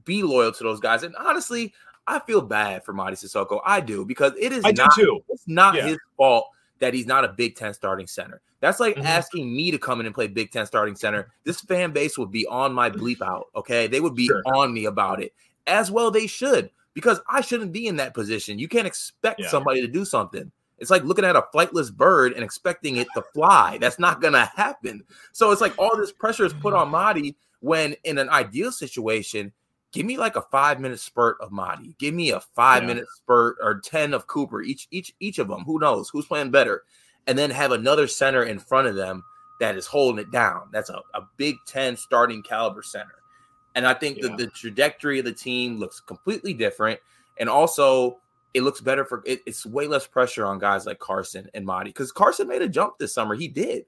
[0.05, 1.03] be loyal to those guys.
[1.03, 1.73] And honestly,
[2.05, 3.59] I feel bad for Mady Sissoko.
[3.65, 5.19] I do because it is I not, do too.
[5.29, 5.87] It's not yeah.
[5.87, 6.45] his fault
[6.79, 8.41] that he's not a Big Ten starting center.
[8.61, 9.05] That's like mm-hmm.
[9.05, 11.31] asking me to come in and play Big Ten starting center.
[11.43, 13.47] This fan base would be on my bleep out.
[13.55, 14.41] Okay, they would be sure.
[14.45, 15.33] on me about it
[15.67, 16.11] as well.
[16.11, 18.59] They should because I shouldn't be in that position.
[18.59, 19.49] You can't expect yeah.
[19.49, 20.51] somebody to do something.
[20.79, 23.77] It's like looking at a flightless bird and expecting it to fly.
[23.79, 25.03] That's not gonna happen.
[25.33, 26.93] So it's like all this pressure is put mm-hmm.
[26.93, 29.51] on Mady when in an ideal situation,
[29.91, 31.97] give me like a five minute spurt of Mady.
[31.97, 32.87] Give me a five yeah.
[32.87, 35.61] minute spurt or 10 of Cooper, each, each, each of them.
[35.61, 36.83] Who knows who's playing better?
[37.27, 39.23] And then have another center in front of them
[39.59, 40.69] that is holding it down.
[40.71, 43.15] That's a, a Big Ten starting caliber center.
[43.75, 44.27] And I think yeah.
[44.27, 46.99] that the trajectory of the team looks completely different.
[47.39, 48.19] And also,
[48.53, 51.85] it looks better for it, it's way less pressure on guys like Carson and Mady
[51.85, 53.35] because Carson made a jump this summer.
[53.35, 53.85] He did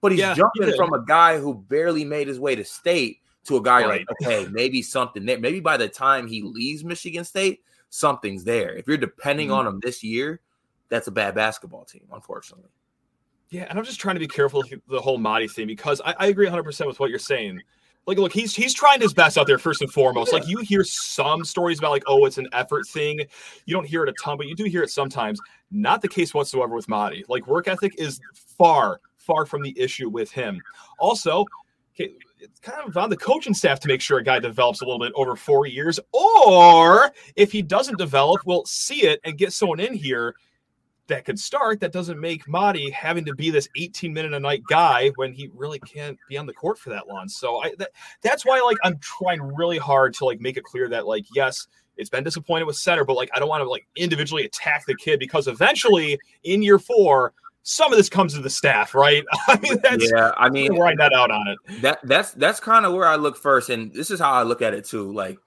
[0.00, 3.18] but he's yeah, jumping he from a guy who barely made his way to state
[3.44, 4.06] to a guy right.
[4.08, 5.38] like, okay, maybe something there.
[5.38, 8.74] Maybe by the time he leaves Michigan State, something's there.
[8.74, 9.56] If you're depending mm-hmm.
[9.56, 10.40] on him this year,
[10.88, 12.70] that's a bad basketball team, unfortunately.
[13.50, 16.14] Yeah, and I'm just trying to be careful with the whole Mady thing because I,
[16.18, 17.60] I agree 100 percent with what you're saying.
[18.06, 20.32] Like, look, he's he's trying his best out there first and foremost.
[20.32, 20.40] Yeah.
[20.40, 23.20] Like, you hear some stories about like, oh, it's an effort thing.
[23.66, 25.40] You don't hear it a ton, but you do hear it sometimes.
[25.70, 27.22] Not the case whatsoever with Mady.
[27.28, 30.60] Like, work ethic is far far from the issue with him.
[30.98, 31.44] Also,
[31.94, 34.84] okay, it's kind of on the coaching staff to make sure a guy develops a
[34.84, 39.52] little bit over four years, or if he doesn't develop, we'll see it and get
[39.52, 40.34] someone in here
[41.10, 44.62] that could start, that doesn't make Mady having to be this 18 minute a night
[44.68, 47.28] guy when he really can't be on the court for that long.
[47.28, 47.90] So I that,
[48.22, 51.68] that's why like I'm trying really hard to like make it clear that like yes,
[51.96, 54.94] it's been disappointed with center, but like I don't want to like individually attack the
[54.94, 59.24] kid because eventually in year four, some of this comes to the staff, right?
[59.48, 60.32] I mean, that's yeah.
[60.36, 61.82] I mean, write that out on it.
[61.82, 64.62] That that's that's kind of where I look first, and this is how I look
[64.62, 65.12] at it too.
[65.12, 65.38] Like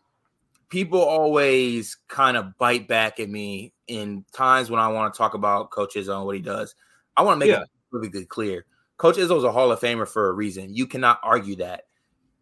[0.69, 5.33] people always kind of bite back at me in times when I want to talk
[5.33, 6.75] about Coach Izzo and what he does.
[7.15, 7.63] I want to make yeah.
[7.63, 8.65] it perfectly clear.
[8.97, 10.73] Coach Izzo is a Hall of Famer for a reason.
[10.73, 11.83] You cannot argue that.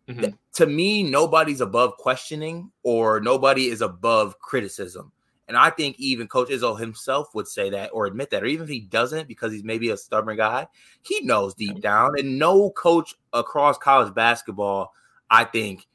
[0.08, 0.32] Mm-hmm.
[0.54, 5.12] To me, nobody's above questioning or nobody is above criticism.
[5.48, 8.64] And I think even Coach Izzo himself would say that or admit that, or even
[8.64, 10.68] if he doesn't, because he's maybe a stubborn guy,
[11.02, 12.18] he knows deep down.
[12.18, 14.94] And no coach across college basketball,
[15.30, 15.88] I think,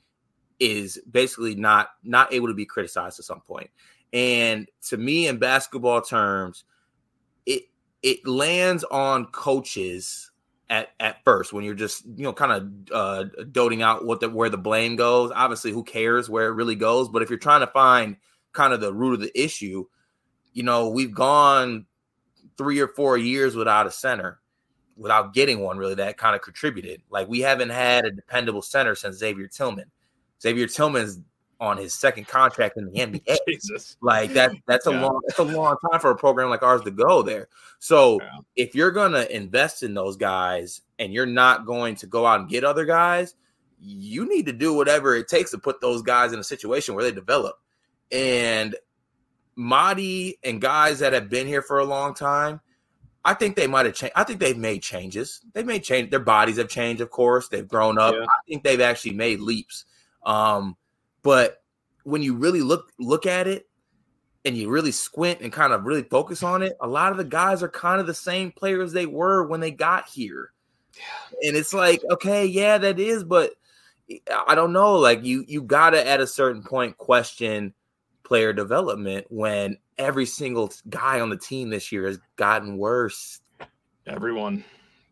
[0.59, 3.71] is basically not not able to be criticized at some point.
[4.17, 6.65] And to me, in basketball terms,
[7.45, 7.65] it
[8.03, 10.31] it lands on coaches
[10.71, 14.31] at at first when you're just you know kind of uh, doting out what the
[14.31, 15.31] where the blame goes.
[15.35, 17.11] Obviously, who cares where it really goes?
[17.11, 18.17] But if you're trying to find
[18.55, 19.85] kind of the root of the issue,
[20.55, 21.85] you know, we've gone
[22.57, 24.41] three or four years without a center,
[24.97, 27.03] without getting one really that kind of contributed.
[27.11, 29.91] Like we haven't had a dependable center since Xavier Tillman.
[30.41, 31.21] Xavier Tillman's
[31.59, 33.37] on his second contract in the NBA.
[33.49, 33.97] Jesus.
[34.01, 35.03] Like that that's a yeah.
[35.03, 37.49] long that's a long time for a program like ours to go there.
[37.79, 38.29] So yeah.
[38.57, 42.49] if you're gonna invest in those guys and you're not going to go out and
[42.49, 43.35] get other guys,
[43.81, 47.05] you need to do whatever it takes to put those guys in a situation where
[47.05, 47.57] they develop.
[48.13, 48.77] And
[49.59, 52.61] Mady and guys that have been here for a long time,
[53.25, 54.13] I think they might have changed.
[54.15, 55.41] I think they've made changes.
[55.53, 56.11] They've made change.
[56.11, 57.49] Their bodies have changed, of course.
[57.49, 58.15] They've grown up.
[58.15, 58.23] Yeah.
[58.23, 59.85] I think they've actually made leaps.
[60.25, 60.77] Um,
[61.27, 61.61] but
[62.05, 63.69] when you really look look at it
[64.45, 67.25] and you really squint and kind of really focus on it, a lot of the
[67.25, 70.53] guys are kind of the same players they were when they got here.
[70.95, 71.49] Yeah.
[71.49, 73.55] And it's like, okay, yeah, that is, but
[74.47, 74.95] I don't know.
[74.95, 77.75] Like you, you gotta at a certain point question
[78.23, 83.41] player development when every single guy on the team this year has gotten worse.
[84.07, 84.65] Everyone.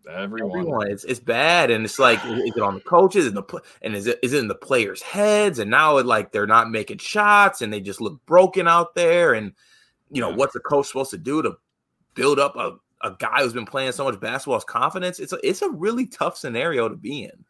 [0.08, 0.58] Everyone.
[0.58, 0.90] Everyone.
[0.90, 4.06] It's it's bad, and it's like is it on the coaches and the and is
[4.06, 5.58] it is it in the players' heads?
[5.58, 9.34] And now it like they're not making shots, and they just look broken out there.
[9.34, 9.52] And
[10.10, 11.56] you know what's the coach supposed to do to
[12.14, 15.18] build up a, a guy who's been playing so much basketball's confidence?
[15.18, 17.44] It's a it's a really tough scenario to be in.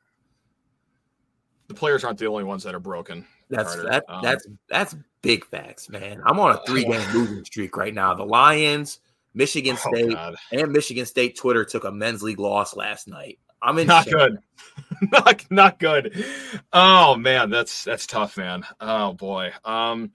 [1.68, 3.26] The players aren't the only ones that are broken.
[3.50, 6.22] That's that, um, that's that's big facts, man.
[6.24, 8.14] I'm on a three game losing streak right now.
[8.14, 9.00] The Lions
[9.34, 13.38] Michigan oh, State oh, and Michigan State Twitter took a men's league loss last night.
[13.60, 14.38] I'm in not good.
[15.12, 16.24] not not good.
[16.72, 18.64] Oh man, that's that's tough, man.
[18.80, 19.52] Oh boy.
[19.64, 20.12] Um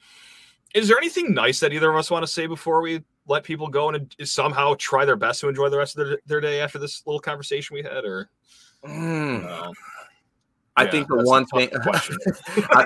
[0.75, 3.67] is there anything nice that either of us want to say before we let people
[3.67, 6.77] go and somehow try their best to enjoy the rest of their, their day after
[6.77, 8.29] this little conversation we had or
[8.85, 9.73] mm.
[10.75, 12.85] I yeah, think the one thing I,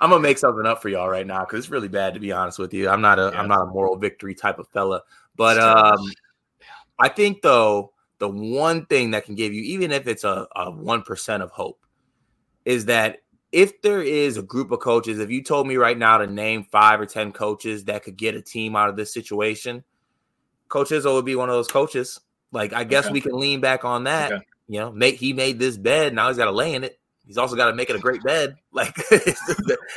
[0.00, 2.30] am gonna make something up for y'all right now because it's really bad to be
[2.30, 2.88] honest with you.
[2.88, 5.02] I'm not a am not a moral victory type of fella,
[5.36, 5.98] but um,
[6.98, 11.02] I think though the one thing that can give you, even if it's a one
[11.02, 11.84] percent of hope,
[12.64, 13.18] is that
[13.52, 16.64] if there is a group of coaches, if you told me right now to name
[16.64, 19.84] five or ten coaches that could get a team out of this situation,
[20.68, 22.20] Coach Izzo would be one of those coaches.
[22.52, 23.12] Like I guess okay.
[23.12, 24.32] we can lean back on that.
[24.32, 24.44] Okay.
[24.66, 27.38] You know, make he made this bed, now he's got to lay in it he's
[27.38, 28.56] also got to make it a great bed.
[28.74, 29.38] Like this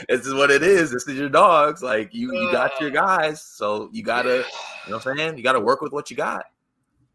[0.07, 0.91] is what it is.
[0.91, 1.81] This is your dogs.
[1.81, 3.41] Like you, you got your guys.
[3.41, 4.45] So you gotta,
[4.85, 5.35] you know what I'm saying?
[5.35, 6.45] You gotta work with what you got.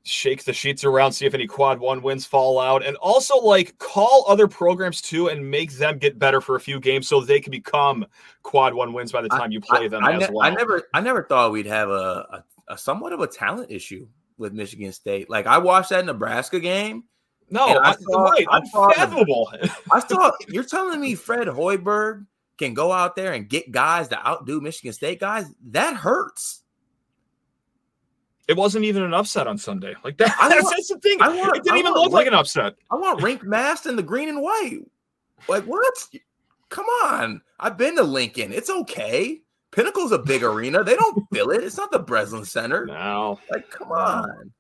[0.02, 3.78] Shake the sheets around, see if any quad one wins fall out, and also like
[3.78, 7.38] call other programs too and make them get better for a few games so they
[7.38, 8.04] can become
[8.42, 10.44] quad one wins by the time I, you play I, them I, as ne- well.
[10.44, 14.08] I never, I never thought we'd have a, a, a somewhat of a talent issue
[14.36, 15.30] with Michigan State.
[15.30, 17.04] Like I watched that Nebraska game
[17.52, 19.52] no, I, saw, right, I unfathomable.
[19.92, 22.26] I thought you're telling me Fred Hoiberg
[22.58, 25.46] can go out there and get guys to outdo Michigan State guys.
[25.66, 26.62] That hurts.
[28.48, 29.94] It wasn't even an upset on Sunday.
[30.04, 31.18] Like that, that's, want, that's the thing.
[31.18, 32.74] Want, it didn't I even look like an upset.
[32.90, 34.80] I want Rienk Mast in the green and white.
[35.48, 35.94] Like what?
[36.68, 37.42] Come on.
[37.60, 38.52] I've been to Lincoln.
[38.52, 39.42] It's okay.
[39.72, 40.82] Pinnacle's a big arena.
[40.84, 41.64] They don't fill it.
[41.64, 42.86] It's not the Breslin Center.
[42.86, 43.38] No.
[43.50, 44.52] Like, come on.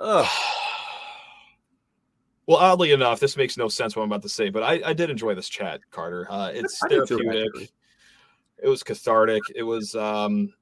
[0.00, 0.26] Ugh.
[2.46, 4.92] Well, oddly enough, this makes no sense what I'm about to say, but I, I
[4.92, 6.26] did enjoy this chat, Carter.
[6.28, 7.70] Uh, it's therapeutic.
[8.62, 9.42] it was cathartic.
[9.54, 10.52] It was um,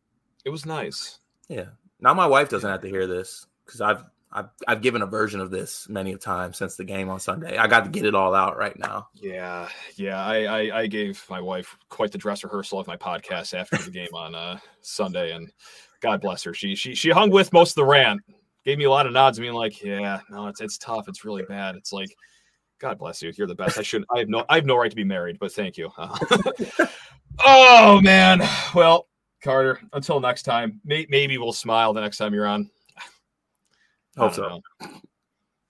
[0.45, 1.21] it was nice.
[1.49, 1.67] Yeah.
[2.01, 5.41] Now my wife doesn't have to hear this because I've I've I've given a version
[5.41, 7.57] of this many a time since the game on Sunday.
[7.57, 9.09] I got to get it all out right now.
[9.15, 10.25] Yeah, yeah.
[10.25, 13.91] I I, I gave my wife quite the dress rehearsal of my podcast after the
[13.91, 15.51] game on uh, Sunday, and
[16.01, 16.55] God bless her.
[16.55, 18.21] She she she hung with most of the rant.
[18.65, 21.09] Gave me a lot of nods, being like, "Yeah, no, it's it's tough.
[21.09, 22.15] It's really bad." It's like,
[22.79, 23.33] God bless you.
[23.37, 23.79] You're the best.
[23.79, 24.05] I should.
[24.15, 24.45] I have no.
[24.49, 25.91] I have no right to be married, but thank you.
[27.45, 28.43] oh man.
[28.75, 29.07] Well,
[29.43, 29.81] Carter.
[29.93, 30.81] Until next time.
[30.85, 32.71] May, maybe we'll smile the next time you're on.
[34.17, 34.61] Hope so.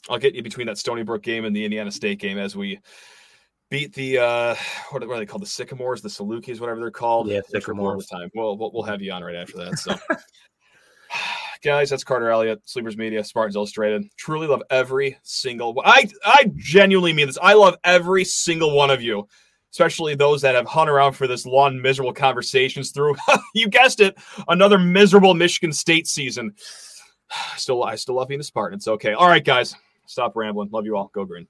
[0.09, 2.81] I'll get you between that Stony Brook game and the Indiana State game as we
[3.71, 4.57] beat the uh
[4.91, 7.29] what are, what are they called the Sycamores, the Salukis, whatever they're called.
[7.29, 8.07] Yeah, Sycamores.
[8.07, 8.31] The time.
[8.35, 9.79] Well, we'll have you on right after that.
[9.79, 9.95] So,
[11.63, 14.05] guys, that's Carter Elliott, Sleepers Media, Spartans Illustrated.
[14.17, 15.81] Truly love every single.
[15.85, 17.39] I I genuinely mean this.
[17.41, 19.29] I love every single one of you.
[19.73, 23.15] Especially those that have hung around for this long, miserable conversations through,
[23.55, 26.53] you guessed it, another miserable Michigan State season
[27.57, 28.77] still I still love being a Spartan.
[28.77, 29.13] It's okay.
[29.13, 29.75] All right, guys.
[30.07, 30.71] Stop rambling.
[30.73, 31.11] Love you all.
[31.15, 31.47] Go green.